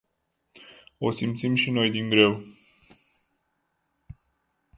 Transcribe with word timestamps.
O 0.99 1.11
simțim 1.11 1.55
și 1.55 1.71
noi 1.71 1.89
din 1.91 2.09
greu. 2.09 2.43